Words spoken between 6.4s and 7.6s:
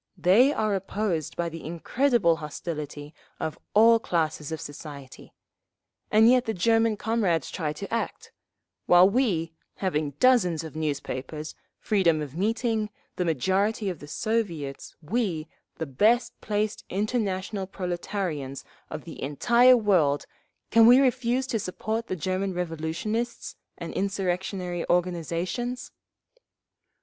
the German comrades